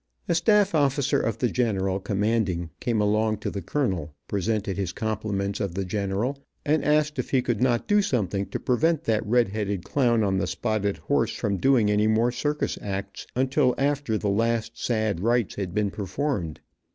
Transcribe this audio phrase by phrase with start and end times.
[0.27, 5.59] A staff officer of the general commanding, came along to the colonel, presented the compliments
[5.59, 9.83] of the general, and asked if he could not do something to prevent that redheaded
[9.83, 14.71] clown on the spotted horse from doing any more circus acts until after the last
[14.75, 16.61] sad rites had been performed.